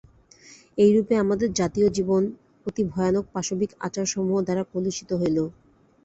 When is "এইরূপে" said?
0.77-1.13